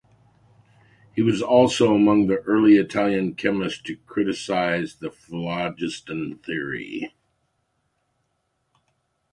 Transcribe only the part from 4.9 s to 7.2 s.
the phlogiston theory.